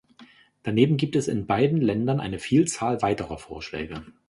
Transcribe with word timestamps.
Daneben 0.63 0.97
gibt 0.97 1.15
es 1.15 1.27
in 1.27 1.45
beiden 1.45 1.79
Ländern 1.79 2.19
eine 2.19 2.39
Vielzahl 2.39 3.03
weiterer 3.03 3.37
Vorschläge. 3.37 4.03